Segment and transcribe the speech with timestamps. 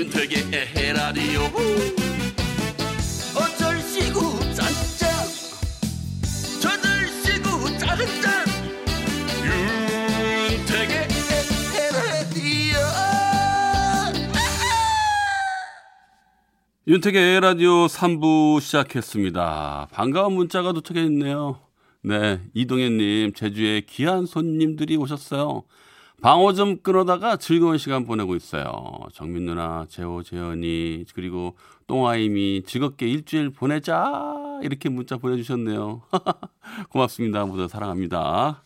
[0.00, 1.42] 윤택의 에헤라디오
[3.36, 5.10] 어쩔 시구 짠짠
[6.62, 8.46] 저들 시구 짠짠
[9.44, 11.08] 윤택의
[11.76, 12.78] 에헤라디오
[16.88, 19.88] 윤택의 라디오 3부 시작했습니다.
[19.92, 21.60] 반가운 문자가 도착해 있네요.
[22.00, 25.64] 네, 이동현님, 제주에 귀한 손님들이 오셨어요.
[26.20, 28.72] 방어 좀 끊어다가 즐거운 시간 보내고 있어요.
[29.14, 31.56] 정민 누나, 재호, 재현이, 그리고
[31.86, 34.60] 똥아임이 즐겁게 일주일 보내자.
[34.62, 36.02] 이렇게 문자 보내주셨네요.
[36.90, 37.46] 고맙습니다.
[37.46, 38.64] 모두 사랑합니다.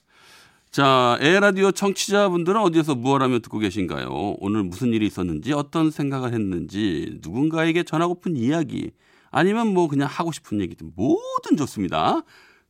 [0.73, 4.09] 자, 에라디오 청취자분들은 어디에서 무엇 하며 듣고 계신가요?
[4.41, 8.91] 오늘 무슨 일이 있었는지, 어떤 생각을 했는지, 누군가에게 전하고픈 이야기,
[9.31, 12.23] 아니면 뭐 그냥 하고 싶은 얘기든 뭐든 좋습니다.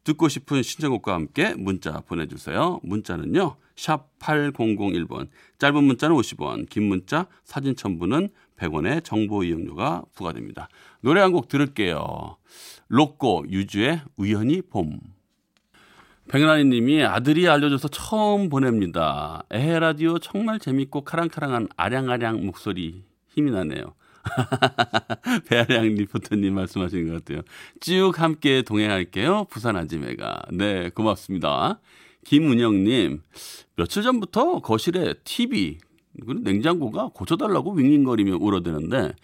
[0.05, 2.81] 듣고 싶은 신청곡과 함께 문자 보내주세요.
[2.83, 10.69] 문자는요, 샵 8001번, 짧은 문자는 50원, 긴 문자, 사진 첨부는 100원의 정보 이용료가 부과됩니다.
[11.01, 12.37] 노래 한 곡 들을게요.
[12.89, 15.01] 로꼬 유주의 우연히 봄.
[16.29, 19.43] 백란이 님이 아들이 알려줘서 처음 보냅니다.
[19.51, 23.95] 에헤 라디오 정말 재밌고 카랑카랑한 아량아량 목소리 힘이 나네요.
[25.49, 27.43] 배아량 리포터님 말씀하시는 것 같아요.
[27.81, 29.47] 쭉 함께 동행할게요.
[29.51, 30.47] 부산 아지매가.
[30.53, 31.81] 네, 고맙습니다.
[32.25, 33.23] 김은영님,
[33.77, 35.79] 며칠 전부터 거실에 TV,
[36.43, 39.15] 냉장고가 고쳐달라고 윙윙거리며 울어대는데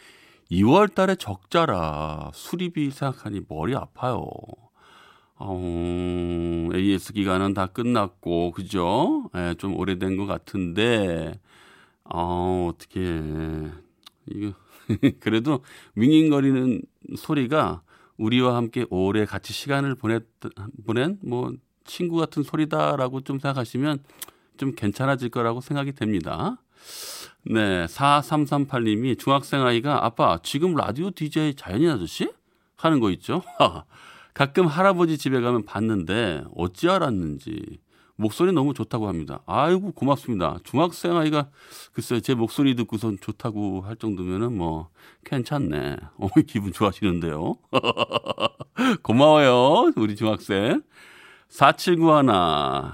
[0.50, 4.26] 2월 달에 적자라 수리비 생각하니 머리 아파요.
[5.42, 9.30] 어, AS 기간은 다 끝났고, 그죠?
[9.34, 11.40] 예, 좀 오래된 것 같은데,
[12.04, 13.00] 어, 어떻게,
[14.26, 14.52] 이거,
[15.20, 15.64] 그래도
[15.96, 16.82] 윙윙거리는
[17.16, 17.82] 소리가
[18.16, 20.24] 우리와 함께 오래 같이 시간을 보냈,
[20.86, 21.52] 보낸, 뭐,
[21.84, 24.04] 친구 같은 소리다라고 좀 생각하시면
[24.58, 26.62] 좀 괜찮아질 거라고 생각이 됩니다.
[27.44, 32.30] 네, 4338님이 중학생 아이가 아빠, 지금 라디오 DJ 자연인 아저씨?
[32.76, 33.42] 하는 거 있죠?
[34.34, 37.80] 가끔 할아버지 집에 가면 봤는데 어찌 알았는지
[38.20, 39.40] 목소리 너무 좋다고 합니다.
[39.46, 40.58] 아이고 고맙습니다.
[40.64, 41.48] 중학생 아이가
[41.92, 44.88] 글쎄요 제 목소리 듣고선 좋다고 할 정도면은 뭐
[45.24, 45.96] 괜찮네.
[46.18, 47.56] 어 기분 좋아지는데요.
[49.02, 50.82] 고마워요 우리 중학생.
[51.48, 52.92] 4791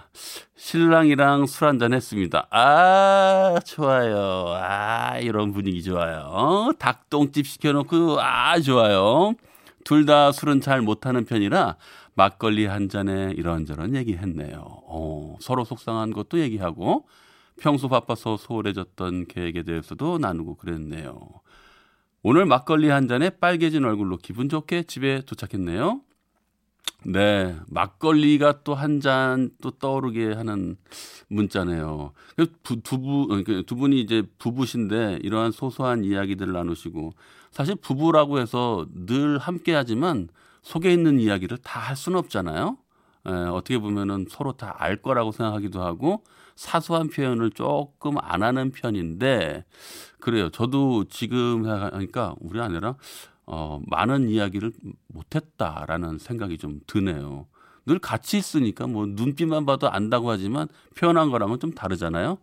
[0.57, 2.47] 신랑이랑 술 한잔 했습니다.
[2.51, 4.55] 아 좋아요.
[4.57, 6.73] 아 이런 분위기 좋아요.
[6.79, 9.35] 닭똥집 시켜놓고 아 좋아요.
[9.85, 11.77] 둘 다 술은 잘 못하는 편이라
[12.17, 14.65] 막걸리 한 잔에 이런저런 얘기했네요.
[14.65, 17.07] 어, 서로 속상한 것도 얘기하고
[17.61, 21.21] 평소 바빠서 소홀해졌던 계획에 대해서도 나누고 그랬네요.
[22.23, 26.01] 오늘 막걸리 한 잔에 빨개진 얼굴로 기분 좋게 집에 도착했네요.
[27.05, 30.77] 네, 막걸리가 또 한 잔 또 떠오르게 하는
[31.29, 32.13] 문자네요.
[32.63, 37.13] 두, 두, 부, 두 분이 이제 부부신데 이러한 소소한 이야기들을 나누시고
[37.53, 40.29] 사실 부부라고 해서 늘 함께 하지만
[40.67, 42.77] 속에 있는 이야기를 다 할 수는 없잖아요.
[43.27, 46.25] 에, 어떻게 보면은 서로 다 알 거라고 생각하기도 하고
[46.57, 49.65] 사소한 표현을 조금 안 하는 편인데
[50.21, 50.49] 그래요.
[50.51, 52.97] 저도 지금 하니까 우리 아내랑
[53.47, 54.73] 어, 많은 이야기를
[55.09, 57.47] 못했다라는 생각이 좀 드네요.
[57.87, 60.67] 늘 같이 있으니까 뭐 눈빛만 봐도 안다고 하지만
[60.97, 62.39] 표현한 거랑은 좀 다르잖아요.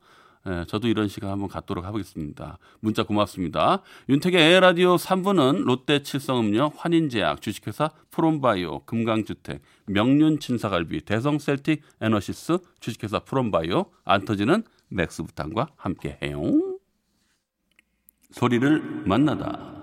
[0.46, 2.58] 예, 저도 이런 시간 한번 갖도록 하겠습니다.
[2.82, 3.82] 문자 고맙습니다.
[4.10, 14.26] 윤택의 에라디오 3부는 롯데 칠성음료, 환인제약, 주식회사 프롬바이오, 금강주택, 명륜진사갈비, 대성셀틱 에너시스, 주식회사 프롬바이오, 안
[14.26, 16.78] 터지는 맥스부탄과 함께해요.
[18.32, 19.83] 소리를 만나다.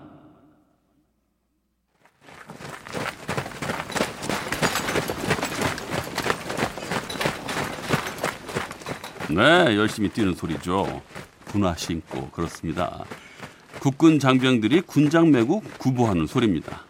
[9.33, 11.03] 네, 열심히 뛰는 소리죠.
[11.47, 13.05] 군화 신고 그렇습니다.
[13.79, 16.83] 국군 장병들이 군장 메고 구보하는 소리입니다.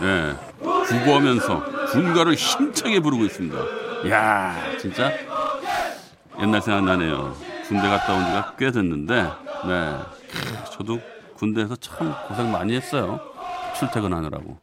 [0.00, 3.89] 네, 구보하면서 군가를 힘차게 부르고 있습니다.
[4.08, 5.12] 야 진짜
[6.40, 7.36] 옛날 생각나네요.
[7.66, 9.30] 군대 갔다 온 지가 꽤 됐는데,
[9.68, 9.96] 네.
[10.72, 10.98] 저도
[11.34, 13.20] 군대에서 참 고생 많이 했어요.
[13.78, 14.58] 출퇴근하느라고.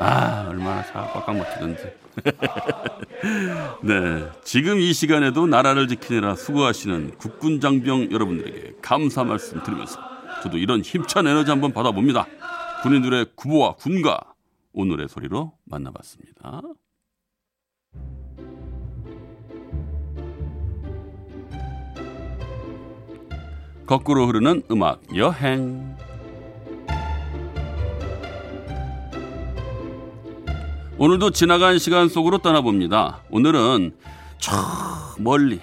[0.00, 1.84] 아, 얼마나 꽉꽉 막히던지.
[3.82, 4.28] 네.
[4.42, 10.00] 지금 이 시간에도 나라를 지키느라 수고하시는 국군 장병 여러분들에게 감사 말씀 드리면서
[10.42, 12.26] 저도 이런 힘찬 에너지 한번 받아봅니다.
[12.82, 14.18] 군인들의 구보와 군가
[14.72, 16.62] 오늘의 소리로 만나봤습니다.
[23.92, 25.98] 거꾸로 흐르는 음악 여행.
[30.96, 33.22] 오늘도 지나간 시간 속으로 떠나봅니다.
[33.28, 33.94] 오늘은
[34.38, 34.52] 저
[35.18, 35.60] 멀리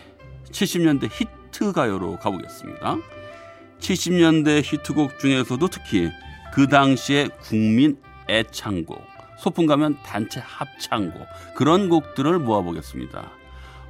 [0.51, 2.97] 70년대 히트 가요로 가보겠습니다.
[3.79, 6.11] 70년대 히트곡 중에서도 특히
[6.53, 7.97] 그 당시의 국민
[8.29, 9.01] 애창곡,
[9.39, 13.31] 소풍 가면 단체 합창곡 그런 곡들을 모아보겠습니다.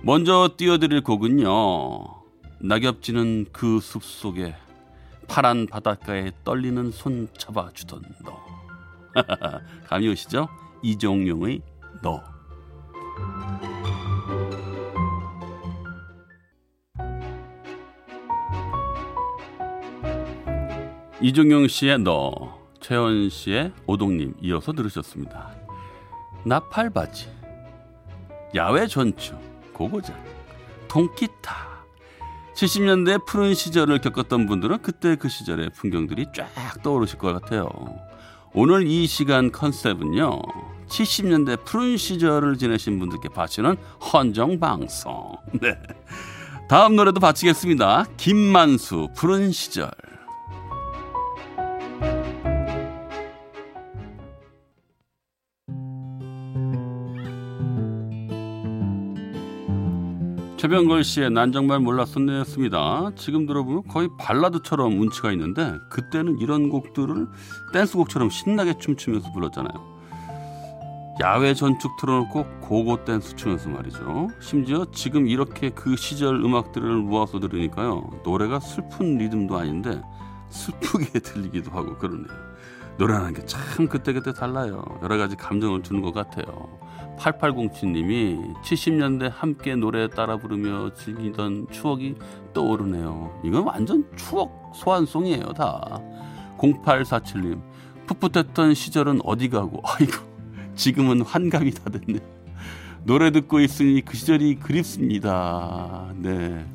[0.01, 2.19] 먼저 띄워드릴 곡은요.
[2.61, 4.55] 낙엽지는 그 숲 속에
[5.27, 8.39] 파란 바닷가에 떨리는 손 잡아주던 너.
[9.87, 10.47] 감이 오시죠?
[10.81, 11.61] 이종용의
[12.01, 12.21] 너.
[21.21, 25.53] 이종용 씨의 너, 최원 씨의 오동님 이어서 들으셨습니다.
[26.45, 27.29] 나팔바지,
[28.55, 29.37] 야외 전축,
[29.73, 30.15] 고고장,
[30.87, 31.68] 통기타.
[32.59, 36.49] 70년대 푸른 시절을 겪었던 분들은 그때 그 시절의 풍경들이 쫙
[36.83, 37.69] 떠오르실 것 같아요.
[38.51, 40.41] 오늘 이 시간 컨셉은요.
[40.89, 43.77] 70년대 푸른 시절을 지내신 분들께 바치는
[44.11, 45.37] 헌정 방송.
[45.61, 45.77] 네.
[46.67, 48.07] 다음 노래도 바치겠습니다.
[48.17, 49.89] 김만수 푸른 시절.
[60.59, 63.11] 최병걸 씨의 난 정말 몰랐었네였습니다.
[63.15, 67.27] 지금 들어보면 거의 발라드처럼 운치가 있는데 그때는 이런 곡들을
[67.71, 69.99] 댄스곡처럼 신나게 춤추면서 불렀잖아요.
[71.21, 74.27] 야외 전축 틀어놓고 고고 댄스 추면서 말이죠.
[74.41, 78.09] 심지어 지금 이렇게 그 시절 음악들을 모아서 들으니까요.
[78.25, 80.01] 노래가 슬픈 리듬도 아닌데
[80.49, 82.27] 슬프게 들리기도 하고 그러네요.
[82.97, 84.83] 노래라는 게 참 그때그때 달라요.
[85.03, 86.67] 여러 가지 감정을 주는 것 같아요.
[87.19, 92.15] 8807님이 70년대 함께 노래 따라 부르며 즐기던 추억이
[92.53, 93.41] 떠오르네요.
[93.43, 95.99] 이건 완전 추억 소환송이에요, 다.
[96.57, 97.61] 0847님,
[98.07, 100.13] 풋풋했던 시절은 어디 가고, 아이고,
[100.75, 102.19] 지금은 환갑이 다 됐네.
[103.03, 106.11] 노래 듣고 있으니 그 시절이 그립습니다.
[106.17, 106.65] 네.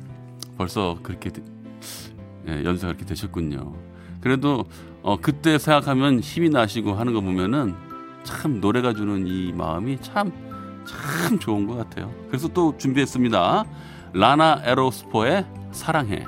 [0.57, 1.31] 벌써 그렇게,
[2.43, 3.73] 네, 연세가 그렇게 되셨군요.
[4.21, 4.65] 그래도,
[5.01, 7.75] 어, 그때 생각하면 힘이 나시고 하는 거 보면은
[8.25, 10.31] 참 노래가 주는 이 마음이 참,
[10.85, 12.13] 참 좋은 것 같아요.
[12.27, 13.63] 그래서 또 준비했습니다.
[14.13, 16.25] 라나 에로스포의 사랑해.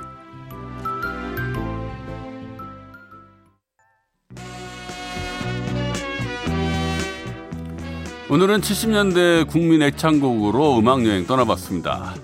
[8.30, 12.14] 오늘은 70년대 국민 애창곡으로 음악여행 떠나봤습니다.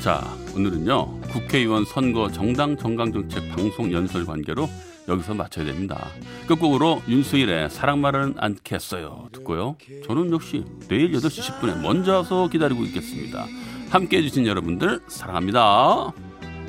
[0.00, 0.22] 자,
[0.54, 4.68] 오늘은요, 국회의원 선거 정당 정강정책 방송 연설 관계로
[5.08, 6.08] 여기서 마쳐야 됩니다.
[6.46, 9.28] 끝곡으로 윤수일의 사랑말은 않겠어요.
[9.32, 9.76] 듣고요.
[10.06, 13.46] 저는 역시 내일 8시 10분에 먼저 와서 기다리고 있겠습니다.
[13.90, 16.12] 함께 해 주신 여러분들 사랑합니다.